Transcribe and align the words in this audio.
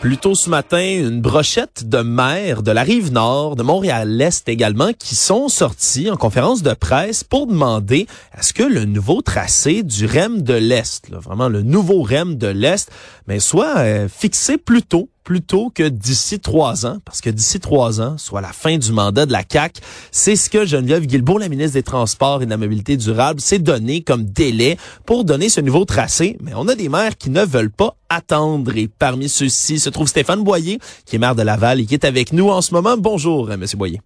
Plus 0.00 0.16
tôt 0.16 0.36
ce 0.36 0.48
matin, 0.48 0.78
une 0.80 1.20
brochette 1.20 1.88
de 1.88 1.98
maires 1.98 2.62
de 2.62 2.70
la 2.70 2.84
rive 2.84 3.10
nord, 3.10 3.56
de 3.56 3.64
Montréal-Est 3.64 4.48
également, 4.48 4.92
qui 4.96 5.16
sont 5.16 5.48
sortis 5.48 6.08
en 6.08 6.16
conférence 6.16 6.62
de 6.62 6.72
presse 6.72 7.24
pour 7.24 7.48
demander 7.48 8.06
à 8.32 8.42
ce 8.42 8.52
que 8.52 8.62
le 8.62 8.84
nouveau 8.84 9.22
tracé 9.22 9.82
du 9.82 10.06
REM 10.06 10.42
de 10.42 10.54
l'Est, 10.54 11.10
vraiment 11.10 11.48
le 11.48 11.62
nouveau 11.62 12.02
REM 12.02 12.36
de 12.36 12.46
l'Est, 12.46 12.92
mais 13.26 13.40
soit 13.40 13.78
euh, 13.78 14.08
fixé 14.08 14.56
plus 14.56 14.82
tôt 14.82 15.08
plutôt 15.28 15.68
que 15.68 15.86
d'ici 15.86 16.40
trois 16.40 16.86
ans, 16.86 17.00
parce 17.04 17.20
que 17.20 17.28
d'ici 17.28 17.60
trois 17.60 18.00
ans, 18.00 18.16
soit 18.16 18.40
la 18.40 18.54
fin 18.54 18.78
du 18.78 18.92
mandat 18.92 19.26
de 19.26 19.32
la 19.32 19.44
CAC, 19.44 19.76
c'est 20.10 20.36
ce 20.36 20.48
que 20.48 20.64
Geneviève 20.64 21.04
Guilbeault, 21.04 21.36
la 21.36 21.50
ministre 21.50 21.74
des 21.74 21.82
Transports 21.82 22.40
et 22.40 22.46
de 22.46 22.50
la 22.50 22.56
Mobilité 22.56 22.96
durable, 22.96 23.38
s'est 23.38 23.58
donné 23.58 24.00
comme 24.00 24.24
délai 24.24 24.78
pour 25.04 25.24
donner 25.24 25.50
ce 25.50 25.60
nouveau 25.60 25.84
tracé. 25.84 26.38
Mais 26.40 26.52
on 26.56 26.66
a 26.66 26.74
des 26.74 26.88
maires 26.88 27.18
qui 27.18 27.28
ne 27.28 27.44
veulent 27.44 27.70
pas 27.70 27.94
attendre. 28.08 28.74
Et 28.74 28.88
parmi 28.88 29.28
ceux-ci 29.28 29.78
se 29.78 29.90
trouve 29.90 30.08
Stéphane 30.08 30.42
Boyer, 30.42 30.78
qui 31.04 31.16
est 31.16 31.18
maire 31.18 31.34
de 31.34 31.42
Laval 31.42 31.80
et 31.80 31.84
qui 31.84 31.92
est 31.92 32.06
avec 32.06 32.32
nous 32.32 32.48
en 32.48 32.62
ce 32.62 32.72
moment. 32.72 32.96
Bonjour, 32.96 33.48
Monsieur 33.48 33.76
Boyer. 33.76 34.00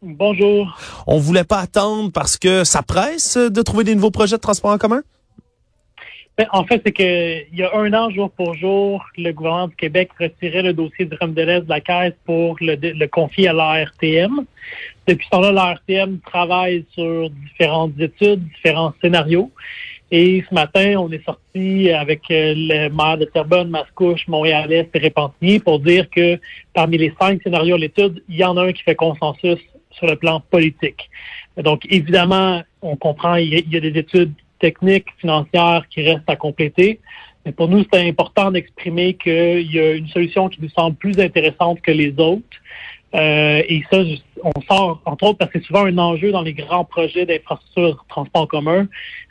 Bonjour. 0.00 0.78
On 1.06 1.18
voulait 1.18 1.44
pas 1.44 1.58
attendre 1.58 2.10
parce 2.10 2.38
que 2.38 2.64
ça 2.64 2.80
presse 2.80 3.36
de 3.36 3.60
trouver 3.60 3.84
des 3.84 3.94
nouveaux 3.94 4.10
projets 4.10 4.36
de 4.36 4.40
transport 4.40 4.70
en 4.70 4.78
commun? 4.78 5.02
Ben, 6.38 6.46
en 6.52 6.64
fait, 6.64 6.80
c'est 6.86 6.92
que 6.92 7.42
il 7.52 7.58
y 7.58 7.64
a 7.64 7.74
un 7.74 7.92
an, 7.94 8.10
jour 8.10 8.30
pour 8.30 8.54
jour, 8.54 9.04
le 9.16 9.32
gouvernement 9.32 9.66
du 9.66 9.74
Québec 9.74 10.10
retirait 10.20 10.62
le 10.62 10.72
dossier 10.72 11.04
du 11.04 11.16
REM 11.20 11.34
de 11.34 11.42
l'Est 11.42 11.62
de 11.62 11.68
la 11.68 11.80
Caisse 11.80 12.14
pour 12.24 12.56
le, 12.60 13.06
confier 13.06 13.48
à 13.48 13.52
l'ARTM. 13.52 14.44
Depuis 15.08 15.24
ce 15.24 15.30
temps-là, 15.30 15.50
l'ARTM 15.50 16.20
travaille 16.20 16.84
sur 16.92 17.28
différentes 17.30 17.98
études, 17.98 18.46
différents 18.54 18.94
scénarios. 19.00 19.50
Et 20.12 20.44
ce 20.48 20.54
matin, 20.54 20.94
on 20.98 21.10
est 21.10 21.24
sorti 21.24 21.90
avec 21.90 22.30
euh, 22.30 22.54
le 22.56 22.88
maire 22.88 23.18
de 23.18 23.24
Terrebonne, 23.24 23.70
Mascouche, 23.70 24.28
Montréal-Est 24.28 24.90
et 25.42 25.58
pour 25.58 25.80
dire 25.80 26.08
que 26.08 26.38
parmi 26.72 26.98
les 26.98 27.12
cinq 27.20 27.42
scénarios 27.42 27.76
de 27.76 27.82
l'étude, 27.82 28.22
il 28.28 28.36
y 28.36 28.44
en 28.44 28.56
a 28.56 28.62
un 28.62 28.72
qui 28.72 28.84
fait 28.84 28.94
consensus 28.94 29.58
sur 29.90 30.06
le 30.06 30.14
plan 30.14 30.40
politique. 30.52 31.10
Donc, 31.56 31.84
évidemment, 31.90 32.62
on 32.80 32.94
comprend, 32.94 33.34
il 33.34 33.68
y 33.68 33.76
a 33.76 33.80
des 33.80 33.98
études 33.98 34.32
techniques, 34.58 35.06
financières 35.18 35.86
qui 35.90 36.02
restent 36.02 36.28
à 36.28 36.36
compléter. 36.36 37.00
Mais 37.44 37.52
pour 37.52 37.68
nous, 37.68 37.84
c'est 37.92 38.06
important 38.08 38.50
d'exprimer 38.50 39.14
qu'il 39.14 39.72
y 39.72 39.78
a 39.78 39.92
une 39.92 40.08
solution 40.08 40.48
qui 40.48 40.60
nous 40.60 40.68
semble 40.70 40.96
plus 40.96 41.18
intéressante 41.18 41.80
que 41.80 41.92
les 41.92 42.14
autres. 42.18 42.44
Euh, 43.14 43.62
et 43.66 43.82
ça, 43.90 44.02
on 44.42 44.60
sort, 44.62 45.00
entre 45.06 45.24
autres, 45.24 45.38
parce 45.38 45.50
que 45.50 45.58
c'est 45.58 45.66
souvent 45.66 45.86
un 45.86 45.96
enjeu 45.96 46.30
dans 46.30 46.42
les 46.42 46.52
grands 46.52 46.84
projets 46.84 47.24
d'infrastructure 47.24 47.94
de 47.94 48.08
transport 48.08 48.42
en 48.42 48.46
commun, 48.46 48.88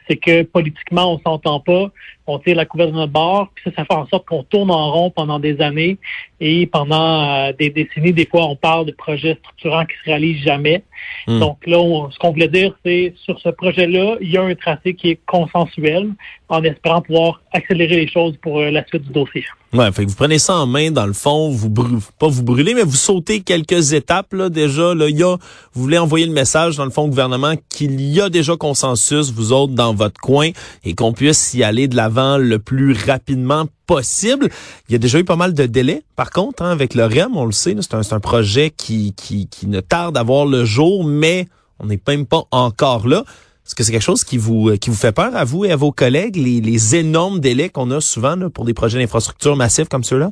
c'est 0.07 0.17
que 0.17 0.43
politiquement, 0.43 1.13
on 1.13 1.19
s'entend 1.19 1.59
pas, 1.59 1.91
on 2.27 2.39
tire 2.39 2.55
la 2.55 2.65
couverture 2.65 2.93
de 2.93 2.99
notre 2.99 3.13
bord, 3.13 3.49
puis 3.55 3.63
ça, 3.65 3.71
ça 3.75 3.85
fait 3.85 3.93
en 3.93 4.07
sorte 4.07 4.25
qu'on 4.25 4.43
tourne 4.43 4.71
en 4.71 4.91
rond 4.91 5.09
pendant 5.09 5.39
des 5.39 5.61
années 5.61 5.97
et 6.39 6.67
pendant 6.67 7.47
euh, 7.47 7.53
des 7.57 7.69
décennies, 7.69 8.13
des 8.13 8.25
fois, 8.25 8.45
on 8.45 8.55
parle 8.55 8.85
de 8.85 8.91
projets 8.91 9.35
structurants 9.35 9.85
qui 9.85 9.95
se 10.03 10.05
réalisent 10.05 10.43
jamais. 10.43 10.83
Hmm. 11.27 11.39
Donc 11.39 11.65
là, 11.65 11.77
ce 12.11 12.17
qu'on 12.19 12.31
voulait 12.31 12.47
dire, 12.47 12.73
c'est 12.85 13.13
sur 13.23 13.39
ce 13.39 13.49
projet-là, 13.49 14.17
il 14.21 14.31
y 14.31 14.37
a 14.37 14.43
un 14.43 14.55
tracé 14.55 14.93
qui 14.93 15.09
est 15.09 15.19
consensuel 15.25 16.11
en 16.49 16.63
espérant 16.63 17.01
pouvoir 17.01 17.41
accélérer 17.51 17.95
les 17.97 18.07
choses 18.07 18.35
pour 18.41 18.59
euh, 18.59 18.71
la 18.71 18.85
suite 18.85 19.03
du 19.03 19.11
dossier. 19.11 19.45
Ouais, 19.73 19.91
fait 19.91 20.05
que 20.05 20.09
vous 20.09 20.15
prenez 20.15 20.39
ça 20.39 20.55
en 20.55 20.65
main 20.65 20.91
dans 20.91 21.05
le 21.05 21.13
fond, 21.13 21.49
vous 21.49 21.69
brûlez, 21.69 21.97
pas 22.19 22.29
vous 22.29 22.43
brûlez, 22.43 22.73
mais 22.73 22.83
vous 22.83 22.95
sautez 22.95 23.41
quelques 23.41 23.91
étapes 23.91 24.31
là 24.31 24.49
déjà. 24.49 24.95
Là, 24.95 25.09
il 25.09 25.17
y 25.17 25.23
a, 25.23 25.35
vous 25.73 25.81
voulez 25.81 25.97
envoyer 25.97 26.25
le 26.25 26.31
message 26.31 26.77
dans 26.77 26.85
le 26.85 26.89
fond 26.89 27.03
au 27.03 27.07
gouvernement 27.09 27.55
qu'il 27.69 27.99
y 27.99 28.21
a 28.21 28.29
déjà 28.29 28.55
consensus, 28.55 29.31
vous 29.31 29.51
autres 29.51 29.73
dans 29.73 29.93
votre 29.97 30.19
coin, 30.21 30.51
et 30.83 30.93
qu'on 30.95 31.13
puisse 31.13 31.53
y 31.53 31.63
aller 31.63 31.87
de 31.87 31.95
l'avant 31.95 32.37
le 32.37 32.59
plus 32.59 32.93
rapidement 32.93 33.65
possible. 33.85 34.49
Il 34.87 34.93
y 34.93 34.95
a 34.95 34.99
déjà 34.99 35.19
eu 35.19 35.23
pas 35.23 35.35
mal 35.35 35.53
de 35.53 35.65
délais, 35.65 36.03
par 36.15 36.29
contre, 36.29 36.63
hein, 36.63 36.71
avec 36.71 36.93
le 36.93 37.05
REM, 37.05 37.35
on 37.35 37.45
le 37.45 37.51
sait, 37.51 37.75
c'est 37.81 38.13
un, 38.13 38.19
projet 38.19 38.69
qui, 38.69 39.13
qui, 39.13 39.47
ne 39.67 39.79
tarde 39.79 40.17
à 40.17 40.23
voir 40.23 40.45
le 40.45 40.65
jour, 40.65 41.03
mais 41.03 41.47
on 41.79 41.87
n'est 41.87 41.99
même 42.07 42.25
pas 42.25 42.43
encore 42.51 43.07
là. 43.07 43.23
Est-ce 43.65 43.75
que 43.75 43.83
c'est 43.83 43.91
quelque 43.91 44.01
chose 44.01 44.23
qui 44.23 44.37
vous 44.37 44.71
qui 44.77 44.89
vous 44.89 44.95
fait 44.95 45.11
peur 45.11 45.35
à 45.35 45.43
vous 45.43 45.65
et 45.65 45.71
à 45.71 45.75
vos 45.75 45.91
collègues, 45.91 46.37
les, 46.37 46.61
les 46.61 46.95
énormes 46.95 47.41
délais 47.41 47.67
qu'on 47.67 47.91
a 47.91 47.99
souvent 47.99 48.49
pour 48.49 48.63
des 48.63 48.73
projets 48.73 48.97
d'infrastructure 48.97 49.57
massifs 49.57 49.89
comme 49.89 50.05
ceux-là? 50.05 50.31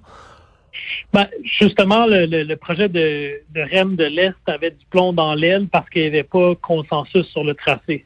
Ben, 1.14 1.28
justement, 1.44 2.06
le, 2.06 2.26
le, 2.26 2.56
projet 2.56 2.90
de, 2.90 3.42
de 3.54 3.62
REM 3.62 3.96
de 3.96 4.06
l'Est 4.06 4.36
avait 4.48 4.72
du 4.72 4.86
plomb 4.90 5.14
dans 5.14 5.34
l'aile 5.34 5.68
parce 5.72 5.90
qu'il 5.90 6.02
n'y 6.02 6.08
avait 6.08 6.24
pas 6.24 6.56
consensus 6.56 7.26
sur 7.28 7.44
le 7.44 7.54
tracé. 7.54 8.04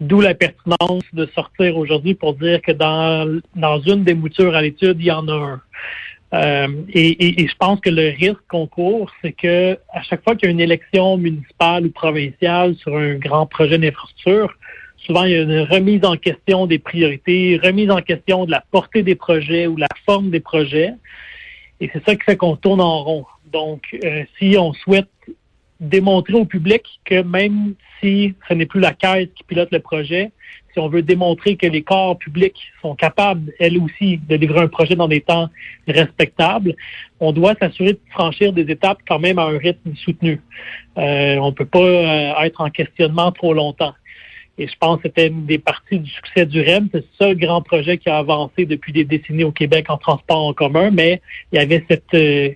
D'où 0.00 0.20
la 0.20 0.34
pertinence 0.34 1.04
de 1.12 1.26
sortir 1.34 1.76
aujourd'hui 1.76 2.14
pour 2.14 2.34
dire 2.34 2.60
que 2.60 2.72
dans, 2.72 3.40
dans 3.54 3.80
une 3.80 4.04
des 4.04 4.14
moutures 4.14 4.54
à 4.54 4.62
l'étude, 4.62 4.96
il 4.98 5.06
y 5.06 5.10
en 5.10 5.28
a 5.28 5.32
un. 5.32 5.60
Euh, 6.34 6.68
et, 6.88 7.42
et, 7.42 7.46
je 7.46 7.54
pense 7.56 7.78
que 7.78 7.90
le 7.90 8.08
risque 8.08 8.40
qu'on 8.48 8.66
court, 8.66 9.12
c'est 9.22 9.32
que 9.32 9.78
à 9.92 10.02
chaque 10.02 10.24
fois 10.24 10.34
qu'il 10.34 10.46
y 10.46 10.48
a 10.48 10.50
une 10.50 10.60
élection 10.60 11.16
municipale 11.16 11.86
ou 11.86 11.90
provinciale 11.90 12.74
sur 12.74 12.96
un 12.96 13.14
grand 13.14 13.46
projet 13.46 13.78
d'infrastructure, 13.78 14.52
souvent 14.96 15.24
il 15.24 15.30
y 15.30 15.36
a 15.36 15.42
une 15.42 15.60
remise 15.60 16.04
en 16.04 16.16
question 16.16 16.66
des 16.66 16.80
priorités, 16.80 17.60
remise 17.62 17.90
en 17.90 18.00
question 18.00 18.46
de 18.46 18.50
la 18.50 18.64
portée 18.72 19.04
des 19.04 19.14
projets 19.14 19.68
ou 19.68 19.76
la 19.76 19.86
forme 20.04 20.30
des 20.30 20.40
projets. 20.40 20.94
Et 21.84 21.90
c'est 21.92 22.02
ça 22.06 22.16
qui 22.16 22.22
fait 22.22 22.38
qu'on 22.38 22.56
tourne 22.56 22.80
en 22.80 23.04
rond. 23.04 23.26
Donc, 23.52 23.94
euh, 24.02 24.24
si 24.38 24.56
on 24.58 24.72
souhaite 24.72 25.10
démontrer 25.80 26.32
au 26.32 26.46
public 26.46 26.82
que 27.04 27.20
même 27.20 27.74
si 28.00 28.34
ce 28.48 28.54
n'est 28.54 28.64
plus 28.64 28.80
la 28.80 28.94
caisse 28.94 29.28
qui 29.36 29.44
pilote 29.44 29.68
le 29.70 29.80
projet, 29.80 30.32
si 30.72 30.78
on 30.78 30.88
veut 30.88 31.02
démontrer 31.02 31.56
que 31.56 31.66
les 31.66 31.82
corps 31.82 32.16
publics 32.16 32.72
sont 32.80 32.94
capables, 32.94 33.52
elles 33.60 33.76
aussi, 33.76 34.16
de 34.16 34.34
livrer 34.34 34.60
un 34.60 34.68
projet 34.68 34.96
dans 34.96 35.08
des 35.08 35.20
temps 35.20 35.50
respectables, 35.86 36.74
on 37.20 37.32
doit 37.32 37.54
s'assurer 37.60 37.92
de 37.92 38.00
franchir 38.12 38.54
des 38.54 38.70
étapes 38.70 39.00
quand 39.06 39.18
même 39.18 39.38
à 39.38 39.44
un 39.44 39.58
rythme 39.58 39.94
soutenu. 39.94 40.40
Euh, 40.96 41.36
on 41.36 41.48
ne 41.48 41.54
peut 41.54 41.66
pas 41.66 41.80
euh, 41.80 42.44
être 42.44 42.62
en 42.62 42.70
questionnement 42.70 43.30
trop 43.30 43.52
longtemps. 43.52 43.92
Et 44.58 44.68
je 44.68 44.74
pense 44.78 44.98
que 44.98 45.08
c'était 45.08 45.28
une 45.28 45.46
des 45.46 45.58
parties 45.58 45.98
du 45.98 46.10
succès 46.10 46.46
du 46.46 46.60
REM. 46.60 46.88
C'est 46.92 46.98
le 46.98 47.06
seul 47.18 47.36
grand 47.36 47.62
projet 47.62 47.98
qui 47.98 48.08
a 48.08 48.18
avancé 48.18 48.66
depuis 48.66 48.92
des 48.92 49.04
décennies 49.04 49.44
au 49.44 49.52
Québec 49.52 49.86
en 49.88 49.98
transport 49.98 50.46
en 50.46 50.52
commun, 50.52 50.90
mais 50.90 51.20
il 51.52 51.58
y 51.58 51.62
avait 51.62 51.84
cette 51.88 52.14
euh, 52.14 52.50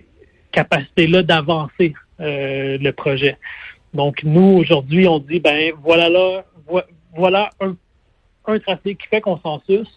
capacité-là 0.51 1.23
d'avancer 1.23 1.93
le 2.21 2.91
projet. 2.91 3.37
Donc, 3.93 4.23
nous, 4.25 4.57
aujourd'hui, 4.57 5.07
on 5.07 5.19
dit, 5.19 5.39
ben 5.39 5.71
voilà 5.81 6.09
là, 6.09 6.43
voilà 7.15 7.49
un 7.61 7.77
un 8.49 8.59
tracé 8.59 8.95
qui 8.95 9.07
fait 9.07 9.21
consensus. 9.21 9.87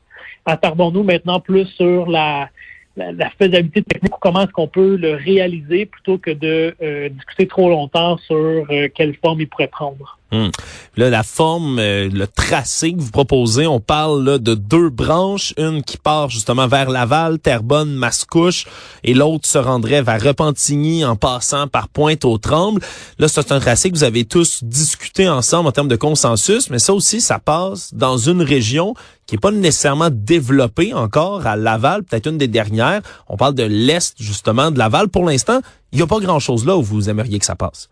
Attardons-nous 0.45 1.03
maintenant 1.03 1.41
plus 1.41 1.67
sur 1.67 2.09
la, 2.09 2.49
la, 2.97 3.31
faisabilité 3.31 3.83
technique, 3.83 4.13
comment 4.21 4.43
est-ce 4.43 4.53
qu'on 4.53 4.69
peut 4.69 4.97
le 4.97 5.15
réaliser 5.15 5.87
plutôt 5.87 6.19
que 6.19 6.31
de 6.31 6.75
euh, 6.83 7.09
discuter 7.09 7.47
trop 7.47 7.71
longtemps 7.71 8.19
sur 8.19 8.37
euh, 8.37 8.89
quelle 8.95 9.17
forme 9.17 9.41
il 9.41 9.49
pourrait 9.49 9.69
prendre. 9.69 10.19
Hmm. 10.33 10.49
Là, 10.97 11.11
la 11.11 11.23
forme, 11.23 11.79
euh, 11.79 12.09
le 12.09 12.27
tracé 12.27 12.95
que 12.95 13.01
vous 13.01 13.11
proposez, 13.11 13.67
on 13.67 13.81
parle 13.81 14.39
de 14.39 14.55
deux 14.55 14.89
branches, 14.89 15.53
une 15.59 15.83
qui 15.83 15.99
part 15.99 16.31
justement 16.31 16.67
vers 16.67 16.89
Laval, 16.89 17.39
Terrebonne, 17.39 17.93
Mascouche, 17.93 18.67
et 19.05 19.13
l'autre 19.13 19.47
se 19.47 19.59
rendrait 19.59 20.01
vers 20.01 20.23
Repentigny 20.23 21.05
en 21.05 21.17
passant 21.17 21.69
par 21.69 21.89
Pointe-aux-Trembles. 21.89 22.81
Là, 23.19 23.29
c'est 23.29 23.53
un 23.53 23.61
tracé 23.61 23.91
que 23.91 23.97
vous 23.97 24.05
avez 24.05 24.25
tous 24.25 24.65
discuté 24.65 25.29
ensemble 25.29 25.69
en 25.69 25.73
termes 25.73 25.89
de 25.89 25.97
consensus, 25.97 26.71
mais 26.71 26.79
ça 26.79 26.95
aussi, 26.95 27.21
ça 27.21 27.39
passe 27.39 27.93
dans 27.93 28.17
une 28.17 28.41
région 28.41 28.95
qui 29.27 29.35
est 29.35 29.39
pas 29.39 29.51
nécessairement 29.51 30.09
développée 30.11 30.95
encore 30.95 31.47
à 31.47 31.57
Laval, 31.57 32.05
peut-être 32.05 32.27
une 32.27 32.39
des 32.39 32.49
dernières. 32.49 33.03
On 33.29 33.37
parle 33.37 33.55
de 33.55 33.65
l'Est, 33.65 34.15
justement, 34.19 34.71
de 34.71 34.79
Laval. 34.79 35.11
Pour 35.11 35.27
l'instant, 35.27 35.61
il 35.93 35.97
n'y 35.97 36.03
a 36.03 36.07
pas 36.07 36.21
grand-chose 36.21 36.65
là 36.65 36.75
où 36.75 36.83
vous 36.83 37.11
aimeriez 37.11 37.39
que 37.39 37.45
ça 37.45 37.55
passe. 37.55 37.91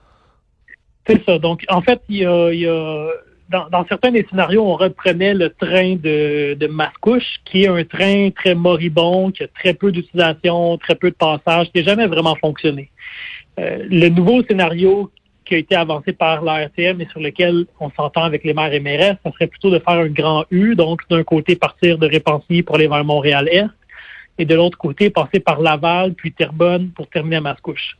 C'est 1.06 1.24
ça. 1.24 1.38
Donc, 1.38 1.64
en 1.68 1.80
fait, 1.80 2.00
il 2.08 2.18
y 2.18 2.24
a, 2.24 3.10
dans, 3.50 3.84
certains 3.88 4.12
des 4.12 4.24
scénarios, 4.30 4.64
on 4.64 4.76
reprenait 4.76 5.34
le 5.34 5.50
train 5.50 5.96
de, 5.96 6.54
de 6.54 6.66
Mascouche, 6.68 7.40
qui 7.44 7.64
est 7.64 7.68
un 7.68 7.84
train 7.84 8.30
très 8.30 8.54
moribond, 8.54 9.32
qui 9.32 9.42
a 9.42 9.48
très 9.48 9.74
peu 9.74 9.90
d'utilisation, 9.90 10.78
très 10.78 10.94
peu 10.94 11.10
de 11.10 11.16
passage, 11.16 11.70
qui 11.72 11.78
n'a 11.78 11.84
jamais 11.84 12.06
vraiment 12.06 12.36
fonctionné. 12.36 12.90
Euh, 13.58 13.84
le 13.90 14.08
nouveau 14.08 14.42
scénario 14.44 15.10
qui 15.44 15.56
a 15.56 15.58
été 15.58 15.74
avancé 15.74 16.12
par 16.12 16.42
l'ARTM 16.42 17.00
et 17.00 17.08
sur 17.10 17.18
lequel 17.18 17.66
on 17.80 17.90
s'entend 17.90 18.22
avec 18.22 18.44
les 18.44 18.54
maires 18.54 18.72
et 18.72 18.78
maires, 18.78 19.16
ça 19.24 19.32
serait 19.32 19.48
plutôt 19.48 19.70
de 19.70 19.80
faire 19.80 19.94
un 19.94 20.08
grand 20.08 20.44
U, 20.52 20.76
donc 20.76 21.00
d'un 21.10 21.24
côté 21.24 21.56
partir 21.56 21.98
de 21.98 22.06
Répentigny 22.06 22.62
pour 22.62 22.76
aller 22.76 22.86
vers 22.86 23.04
Montréal-Est, 23.04 23.66
et 24.38 24.44
de 24.44 24.54
l'autre 24.54 24.78
côté 24.78 25.10
passer 25.10 25.40
par 25.40 25.60
Laval, 25.60 26.14
puis 26.14 26.32
Terrebonne 26.32 26.90
pour 26.90 27.08
terminer 27.08 27.36
à 27.36 27.40
Mascouche. 27.40 27.96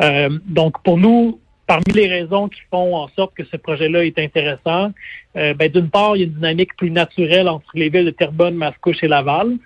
Euh, 0.00 0.38
donc 0.44 0.82
pour 0.82 0.98
nous, 0.98 1.38
parmi 1.66 1.92
les 1.94 2.08
raisons 2.08 2.48
qui 2.48 2.60
font 2.70 2.96
en 2.96 3.08
sorte 3.08 3.34
que 3.34 3.44
ce 3.44 3.56
projet-là 3.56 4.04
est 4.04 4.18
intéressant, 4.18 4.92
euh, 5.36 5.54
ben, 5.54 5.70
d'une 5.70 5.90
part, 5.90 6.16
il 6.16 6.20
y 6.20 6.22
a 6.22 6.26
une 6.26 6.34
dynamique 6.34 6.76
plus 6.76 6.90
naturelle 6.90 7.48
entre 7.48 7.70
les 7.74 7.88
villes 7.88 8.06
de 8.06 8.10
Terrebonne, 8.10 8.54
Mascouche 8.54 9.02
et 9.02 9.08
Laval. 9.08 9.56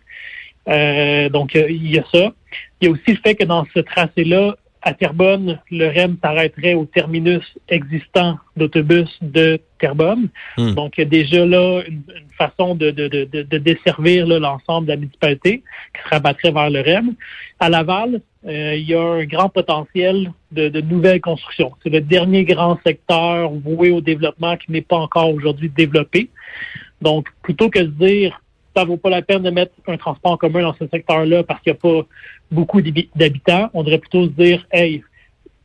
Euh, 0.68 1.28
donc, 1.28 1.54
il 1.54 1.90
y 1.90 1.98
a 1.98 2.04
ça. 2.12 2.32
Il 2.80 2.86
y 2.86 2.88
a 2.88 2.90
aussi 2.90 3.12
le 3.12 3.18
fait 3.24 3.34
que 3.34 3.44
dans 3.44 3.66
ce 3.74 3.80
tracé-là, 3.80 4.56
à 4.82 4.94
Terrebonne, 4.94 5.58
le 5.70 5.88
REM 5.88 6.16
s'arrêterait 6.22 6.74
au 6.74 6.84
terminus 6.84 7.42
existant 7.68 8.38
d'autobus 8.56 9.08
de 9.20 9.60
Terrebonne. 9.78 10.28
Hmm. 10.56 10.74
Donc, 10.74 10.94
il 10.96 11.00
y 11.00 11.02
a 11.02 11.08
déjà 11.08 11.44
là 11.44 11.82
une, 11.86 12.02
façon 12.38 12.74
de, 12.74 12.90
de, 12.90 13.08
de, 13.08 13.24
de 13.24 13.58
desservir 13.58 14.26
l'ensemble 14.26 14.86
de 14.86 14.92
la 14.92 14.96
municipalité 14.96 15.62
qui 15.94 16.02
se 16.02 16.08
rabattrait 16.10 16.52
vers 16.52 16.68
le 16.68 16.80
REM. 16.80 17.14
À 17.58 17.70
Laval, 17.70 18.20
euh, 18.46 18.76
il 18.76 18.88
y 18.88 18.94
a 18.94 19.02
un 19.02 19.24
grand 19.24 19.48
potentiel 19.48 20.32
de, 20.52 20.68
de 20.68 20.80
nouvelles 20.80 21.20
constructions. 21.20 21.72
C'est 21.82 21.90
le 21.90 22.00
dernier 22.00 22.44
grand 22.44 22.78
secteur 22.86 23.50
voué 23.50 23.90
au 23.90 24.00
développement 24.00 24.56
qui 24.56 24.70
n'est 24.70 24.82
pas 24.82 24.98
encore 24.98 25.32
aujourd'hui 25.32 25.70
développé. 25.70 26.28
Donc, 27.00 27.28
plutôt 27.42 27.70
que 27.70 27.80
de 27.80 27.86
dire 27.86 28.40
ça 28.76 28.84
vaut 28.84 28.96
pas 28.96 29.10
la 29.10 29.22
peine 29.22 29.42
de 29.42 29.50
mettre 29.50 29.72
un 29.86 29.96
transport 29.96 30.32
en 30.32 30.36
commun 30.36 30.62
dans 30.62 30.74
ce 30.74 30.86
secteur-là 30.88 31.42
parce 31.44 31.60
qu'il 31.62 31.72
n'y 31.72 31.78
a 31.78 31.80
pas 31.80 32.06
beaucoup 32.50 32.80
d'habitants. 32.82 33.70
On 33.72 33.82
devrait 33.82 33.98
plutôt 33.98 34.24
se 34.24 34.30
dire, 34.30 34.66
hey, 34.70 35.02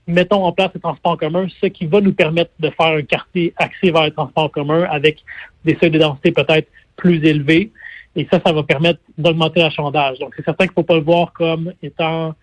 mettons 0.07 0.43
en 0.43 0.51
place 0.51 0.71
le 0.73 0.79
transport 0.79 1.13
en 1.13 1.17
commun, 1.17 1.47
ce 1.59 1.67
qui 1.67 1.85
va 1.85 2.01
nous 2.01 2.13
permettre 2.13 2.51
de 2.59 2.69
faire 2.69 2.87
un 2.87 3.01
quartier 3.01 3.53
axé 3.57 3.91
vers 3.91 4.05
le 4.05 4.11
transport 4.11 4.45
en 4.45 4.49
commun 4.49 4.83
avec 4.83 5.23
des 5.65 5.77
seuils 5.79 5.91
de 5.91 5.99
densité 5.99 6.31
peut-être 6.31 6.67
plus 6.95 7.23
élevés. 7.25 7.71
Et 8.15 8.27
ça, 8.31 8.41
ça 8.45 8.51
va 8.51 8.63
permettre 8.63 8.99
d'augmenter 9.17 9.61
l'achandage. 9.61 10.19
Donc, 10.19 10.33
c'est 10.35 10.43
certain 10.43 10.65
qu'il 10.65 10.71
ne 10.71 10.81
faut 10.81 10.83
pas 10.83 10.95
le 10.95 11.01
voir 11.01 11.31
comme 11.33 11.73
étant 11.81 12.33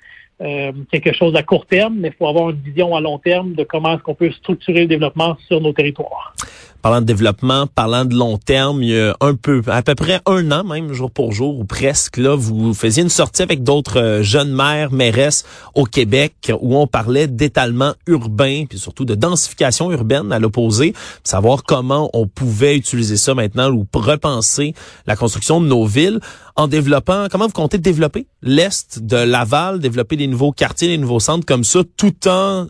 euh, 0.41 0.73
quelque 0.91 1.13
chose 1.13 1.35
à 1.37 1.43
court 1.43 1.67
terme, 1.67 1.97
mais 1.99 2.09
il 2.09 2.15
faut 2.15 2.29
avoir 2.29 2.51
une 2.51 2.61
vision 2.61 2.95
à 2.95 3.01
long 3.01 3.19
terme 3.19 3.55
de 3.55 3.65
comment 3.65 3.95
est-ce 3.95 4.03
qu'on 4.03 4.15
peut 4.15 4.31
structurer 4.31 4.83
le 4.83 4.87
développement 4.87 5.37
sur 5.47 5.61
nos 5.61 5.73
territoires. 5.73 6.35
Parlant 6.81 7.01
de 7.01 7.07
développement, 7.07 7.67
parlant 7.67 8.05
de 8.05 8.15
long 8.15 8.39
terme, 8.39 8.85
il 8.85 8.91
y 8.91 9.01
a 9.01 9.17
un 9.21 9.35
peu, 9.35 9.63
à 9.67 9.83
peu 9.83 9.97
près 9.97 10.21
un 10.27 10.53
an 10.53 10.63
même, 10.63 10.93
jour 10.93 11.11
pour 11.11 11.33
jour, 11.33 11.59
ou 11.59 11.65
presque, 11.65 12.19
là, 12.19 12.37
vous 12.37 12.73
faisiez 12.73 13.03
une 13.03 13.09
sortie 13.09 13.43
avec 13.43 13.65
d'autres 13.65 13.99
euh, 13.99 14.23
jeunes 14.23 14.53
mères, 14.53 14.93
mairesses 14.93 15.45
au 15.75 15.85
Québec, 15.85 16.53
où 16.61 16.77
on 16.77 16.87
parlait 16.87 17.27
d'étalement 17.27 17.95
urbain, 18.07 18.65
puis 18.69 18.79
surtout 18.79 19.05
de 19.05 19.17
densification 19.17 19.91
urbaine 19.91 20.31
à 20.31 20.39
l'opposé, 20.39 20.95
savoir 21.25 21.65
comment 21.65 22.11
on 22.13 22.29
pouvait 22.29 22.77
utiliser 22.77 23.17
ça 23.17 23.35
maintenant 23.35 23.71
ou 23.71 23.85
repenser 23.93 24.75
la 25.07 25.17
construction 25.17 25.61
de 25.61 25.67
nos 25.67 25.85
villes 25.85 26.21
en 26.55 26.69
développant, 26.69 27.27
comment 27.29 27.47
vous 27.47 27.53
comptez 27.53 27.79
développer 27.79 28.27
l'Est 28.43 29.01
de 29.01 29.17
Laval, 29.17 29.81
développer 29.81 30.17
des 30.17 30.29
nouveaux 30.29 30.53
quartiers, 30.53 30.89
des 30.89 30.99
nouveaux 30.99 31.21
centres 31.21 31.45
comme 31.45 31.65
ça, 31.65 31.81
tout 31.97 32.29
en 32.29 32.67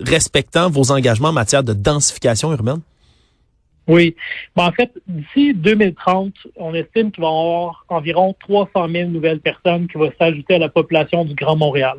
respectant 0.00 0.70
vos 0.70 0.92
engagements 0.92 1.28
en 1.28 1.32
matière 1.32 1.62
de 1.62 1.74
densification 1.74 2.52
urbaine? 2.52 2.80
Oui. 3.90 4.14
en 4.54 4.70
fait, 4.70 4.92
d'ici 5.08 5.52
2030, 5.52 6.32
on 6.54 6.74
estime 6.74 7.10
qu'il 7.10 7.22
va 7.22 7.28
y 7.28 7.30
avoir 7.30 7.84
environ 7.88 8.36
300 8.38 8.88
000 8.88 9.10
nouvelles 9.10 9.40
personnes 9.40 9.88
qui 9.88 9.98
vont 9.98 10.12
s'ajouter 10.16 10.54
à 10.54 10.58
la 10.58 10.68
population 10.68 11.24
du 11.24 11.34
Grand 11.34 11.56
Montréal. 11.56 11.98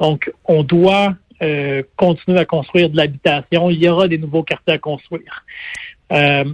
Donc, 0.00 0.30
on 0.44 0.62
doit 0.62 1.14
euh, 1.42 1.82
continuer 1.96 2.38
à 2.38 2.44
construire 2.44 2.90
de 2.90 2.96
l'habitation. 2.98 3.70
Il 3.70 3.82
y 3.82 3.88
aura 3.88 4.06
des 4.06 4.18
nouveaux 4.18 4.42
quartiers 4.42 4.74
à 4.74 4.78
construire. 4.78 5.46
Euh, 6.12 6.44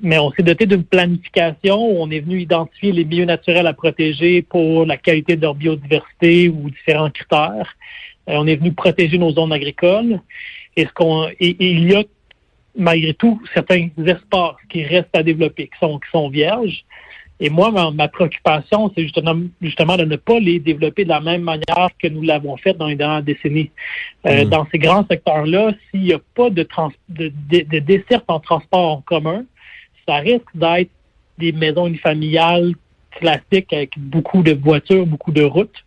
mais 0.00 0.18
on 0.18 0.32
s'est 0.32 0.42
doté 0.42 0.64
d'une 0.64 0.84
planification 0.84 1.76
où 1.76 2.00
on 2.00 2.10
est 2.10 2.20
venu 2.20 2.40
identifier 2.40 2.92
les 2.92 3.04
milieux 3.04 3.26
naturels 3.26 3.66
à 3.66 3.74
protéger 3.74 4.40
pour 4.40 4.86
la 4.86 4.96
qualité 4.96 5.36
de 5.36 5.42
leur 5.42 5.54
biodiversité 5.54 6.48
ou 6.48 6.70
différents 6.70 7.10
critères. 7.10 7.76
Euh, 8.30 8.36
on 8.36 8.46
est 8.46 8.56
venu 8.56 8.72
protéger 8.72 9.18
nos 9.18 9.32
zones 9.32 9.52
agricoles. 9.52 10.20
Et, 10.76 10.86
ce 10.86 10.92
qu'on, 10.94 11.28
et 11.28 11.56
il 11.60 11.90
y 11.90 11.94
a 11.94 12.04
malgré 12.76 13.14
tout 13.14 13.40
certains 13.54 13.88
espaces 14.06 14.56
qui 14.68 14.84
restent 14.84 15.14
à 15.14 15.22
développer, 15.22 15.68
qui 15.68 15.78
sont, 15.78 15.98
qui 15.98 16.10
sont 16.10 16.28
vierges. 16.28 16.84
Et 17.42 17.48
moi, 17.48 17.70
ma, 17.90 18.08
préoccupation, 18.08 18.92
c'est 18.94 19.02
justement, 19.02 19.34
justement 19.62 19.96
de 19.96 20.04
ne 20.04 20.16
pas 20.16 20.38
les 20.38 20.58
développer 20.58 21.04
de 21.04 21.08
la 21.08 21.20
même 21.20 21.42
manière 21.42 21.88
que 21.98 22.06
nous 22.06 22.20
l'avons 22.20 22.58
fait 22.58 22.74
dans 22.74 22.86
les 22.86 22.96
dernières 22.96 23.22
décennies. 23.22 23.70
Euh, 24.26 24.44
mm. 24.44 24.50
Dans 24.50 24.66
ces 24.70 24.78
grands 24.78 25.06
secteurs-là, 25.10 25.72
s'il 25.90 26.02
n'y 26.02 26.12
a 26.12 26.20
pas 26.34 26.50
de, 26.50 26.62
trans, 26.62 26.92
de, 27.08 27.32
de, 27.48 27.78
desserte 27.78 28.24
en 28.28 28.40
transport 28.40 28.98
en 28.98 29.00
commun, 29.00 29.44
ça 30.06 30.16
risque 30.16 30.54
d'être 30.54 30.90
des 31.38 31.52
maisons 31.52 31.86
unifamiliales 31.86 32.74
classiques 33.12 33.72
avec 33.72 33.98
beaucoup 33.98 34.42
de 34.42 34.52
voitures, 34.52 35.06
beaucoup 35.06 35.32
de 35.32 35.42
routes. 35.42 35.84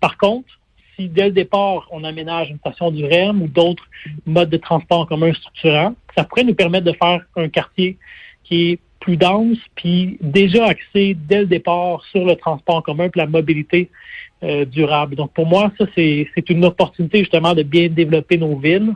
Par 0.00 0.16
contre, 0.16 0.48
si 0.96 1.08
dès 1.08 1.26
le 1.26 1.32
départ, 1.32 1.88
on 1.90 2.04
aménage 2.04 2.50
une 2.50 2.58
station 2.58 2.90
du 2.90 3.04
REM 3.04 3.42
ou 3.42 3.48
d'autres 3.48 3.84
modes 4.26 4.50
de 4.50 4.56
transport 4.56 5.00
en 5.00 5.06
commun 5.06 5.32
structurants, 5.32 5.94
ça 6.16 6.24
pourrait 6.24 6.44
nous 6.44 6.54
permettre 6.54 6.84
de 6.86 6.92
faire 6.92 7.22
un 7.36 7.48
quartier 7.48 7.96
qui 8.44 8.70
est 8.70 8.78
plus 9.00 9.16
dense, 9.18 9.58
puis 9.74 10.16
déjà 10.22 10.66
axé 10.66 11.14
dès 11.14 11.40
le 11.40 11.46
départ 11.46 12.02
sur 12.10 12.24
le 12.24 12.36
transport 12.36 12.76
en 12.76 12.82
commun 12.82 13.04
et 13.04 13.10
la 13.14 13.26
mobilité 13.26 13.90
euh, 14.42 14.64
durable. 14.64 15.14
Donc 15.14 15.32
pour 15.32 15.46
moi, 15.46 15.70
ça, 15.78 15.84
c'est 15.94 16.48
une 16.48 16.64
opportunité 16.64 17.18
justement 17.18 17.54
de 17.54 17.62
bien 17.62 17.88
développer 17.88 18.38
nos 18.38 18.56
villes. 18.56 18.94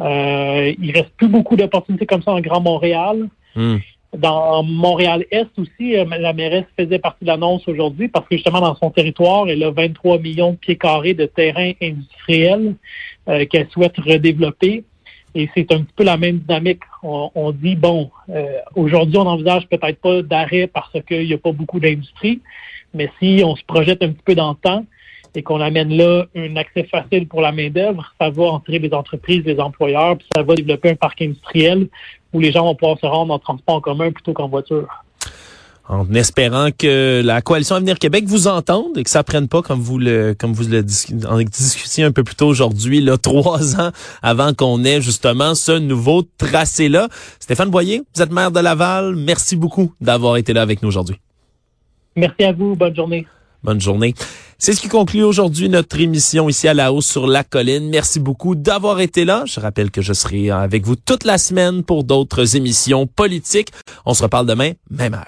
Euh, 0.00 0.74
il 0.80 0.90
reste 0.90 1.10
plus 1.16 1.28
beaucoup 1.28 1.56
d'opportunités 1.56 2.06
comme 2.06 2.22
ça 2.22 2.32
en 2.32 2.40
Grand 2.40 2.60
Montréal. 2.60 3.28
Hmm. 3.54 3.76
Dans 4.16 4.62
Montréal-Est 4.62 5.50
aussi, 5.58 5.96
euh, 5.96 6.04
la 6.18 6.32
mairesse 6.32 6.64
faisait 6.78 6.98
partie 6.98 7.24
de 7.24 7.28
l'annonce 7.28 7.68
aujourd'hui 7.68 8.08
parce 8.08 8.26
que 8.26 8.36
justement 8.36 8.60
dans 8.60 8.74
son 8.74 8.90
territoire, 8.90 9.48
elle 9.48 9.62
a 9.62 9.70
23 9.70 10.18
millions 10.20 10.52
de 10.52 10.56
pieds 10.56 10.76
carrés 10.76 11.12
de 11.12 11.26
terrain 11.26 11.72
industriel 11.82 12.76
euh, 13.28 13.44
qu'elle 13.44 13.68
souhaite 13.68 13.96
redévelopper. 13.98 14.84
Et 15.34 15.50
c'est 15.54 15.70
un 15.70 15.82
petit 15.82 15.92
peu 15.94 16.04
la 16.04 16.16
même 16.16 16.38
dynamique. 16.38 16.80
On, 17.02 17.52
dit, 17.52 17.76
bon, 17.76 18.10
euh, 18.30 18.58
aujourd'hui, 18.74 19.18
on 19.18 19.26
envisage 19.26 19.68
peut-être 19.68 20.00
pas 20.00 20.22
d'arrêt 20.22 20.66
parce 20.66 20.96
qu'il 21.06 21.26
n'y 21.26 21.34
a 21.34 21.38
pas 21.38 21.52
beaucoup 21.52 21.78
d'industrie, 21.78 22.40
mais 22.94 23.10
si 23.20 23.42
on 23.44 23.54
se 23.54 23.62
projette 23.64 24.02
un 24.02 24.12
petit 24.12 24.22
peu 24.24 24.34
dans 24.34 24.52
le 24.52 24.56
temps 24.56 24.86
et 25.36 25.42
qu'on 25.42 25.60
amène 25.60 25.94
là 25.94 26.24
un 26.34 26.56
accès 26.56 26.84
facile 26.84 27.28
pour 27.28 27.42
la 27.42 27.52
main-d'œuvre, 27.52 28.12
ça 28.18 28.30
va 28.30 28.44
entrer 28.44 28.78
les 28.78 28.92
entreprises, 28.92 29.44
les 29.44 29.60
employeurs, 29.60 30.16
puis 30.16 30.26
ça 30.34 30.42
va 30.42 30.54
développer 30.54 30.90
un 30.90 30.96
parc 30.96 31.20
industriel 31.20 31.88
où 32.32 32.40
les 32.40 32.52
gens 32.52 32.64
vont 32.64 32.74
pouvoir 32.74 32.98
se 32.98 33.06
rendre 33.06 33.32
en 33.34 33.38
transport 33.38 33.76
en 33.76 33.80
commun 33.80 34.10
plutôt 34.10 34.32
qu'en 34.32 34.48
voiture. 34.48 34.88
En 35.88 36.12
espérant 36.14 36.70
que 36.76 37.22
la 37.24 37.42
coalition 37.42 37.76
Avenir 37.76 37.98
Québec 37.98 38.24
vous 38.26 38.48
entende 38.48 38.96
et 38.96 39.04
que 39.04 39.10
ça 39.10 39.22
prenne 39.22 39.46
pas 39.46 39.62
comme 39.62 39.78
vous 39.78 39.98
le 39.98 40.34
comme 40.36 40.52
vous 40.52 40.66
le 40.66 40.80
en 41.28 41.38
discutiez 41.38 42.02
un 42.02 42.10
peu 42.10 42.24
plus 42.24 42.34
tôt 42.34 42.48
aujourd'hui, 42.48 43.00
là, 43.00 43.18
trois 43.22 43.78
ans 43.78 43.90
avant 44.20 44.52
qu'on 44.52 44.82
ait 44.84 45.00
justement 45.00 45.54
ce 45.54 45.72
nouveau 45.78 46.22
tracé 46.38 46.88
là. 46.88 47.08
Stéphane 47.38 47.70
Boyer, 47.70 48.02
vous 48.14 48.22
êtes 48.22 48.32
maire 48.32 48.50
de 48.50 48.58
Laval. 48.58 49.14
Merci 49.14 49.54
beaucoup 49.54 49.92
d'avoir 50.00 50.38
été 50.38 50.52
là 50.52 50.62
avec 50.62 50.82
nous 50.82 50.88
aujourd'hui. 50.88 51.20
Merci 52.16 52.42
à 52.42 52.52
vous. 52.52 52.74
Bonne 52.74 52.96
journée. 52.96 53.26
Bonne 53.62 53.80
journée. 53.80 54.14
C'est 54.58 54.72
ce 54.72 54.80
qui 54.80 54.88
conclut 54.88 55.22
aujourd'hui 55.22 55.68
notre 55.68 56.00
émission 56.00 56.48
ici 56.48 56.66
à 56.66 56.74
la 56.74 56.92
hausse 56.92 57.06
sur 57.06 57.26
la 57.26 57.44
colline. 57.44 57.88
Merci 57.90 58.20
beaucoup 58.20 58.54
d'avoir 58.54 59.00
été 59.00 59.24
là. 59.24 59.42
Je 59.46 59.60
rappelle 59.60 59.90
que 59.90 60.00
je 60.00 60.12
serai 60.12 60.50
avec 60.50 60.84
vous 60.86 60.96
toute 60.96 61.24
la 61.24 61.36
semaine 61.36 61.82
pour 61.82 62.04
d'autres 62.04 62.56
émissions 62.56 63.06
politiques. 63.06 63.70
On 64.06 64.14
se 64.14 64.22
reparle 64.22 64.46
demain, 64.46 64.72
même 64.90 65.14
heure. 65.14 65.26